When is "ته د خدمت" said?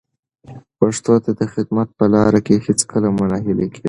1.23-1.87